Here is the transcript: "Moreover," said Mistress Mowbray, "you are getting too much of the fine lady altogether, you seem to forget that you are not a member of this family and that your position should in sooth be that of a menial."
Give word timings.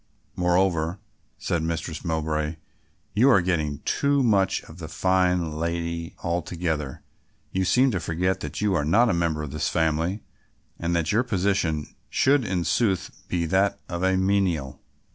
"Moreover," 0.35 0.97
said 1.37 1.61
Mistress 1.61 2.03
Mowbray, 2.03 2.55
"you 3.13 3.29
are 3.29 3.39
getting 3.39 3.81
too 3.85 4.23
much 4.23 4.63
of 4.63 4.79
the 4.79 4.87
fine 4.87 5.51
lady 5.51 6.15
altogether, 6.23 7.03
you 7.51 7.63
seem 7.65 7.91
to 7.91 7.99
forget 7.99 8.39
that 8.39 8.61
you 8.61 8.73
are 8.73 8.83
not 8.83 9.11
a 9.11 9.13
member 9.13 9.43
of 9.43 9.51
this 9.51 9.69
family 9.69 10.23
and 10.79 10.95
that 10.95 11.11
your 11.11 11.21
position 11.21 11.93
should 12.09 12.43
in 12.43 12.63
sooth 12.63 13.11
be 13.27 13.45
that 13.45 13.79
of 13.87 14.01
a 14.01 14.17
menial." 14.17 14.81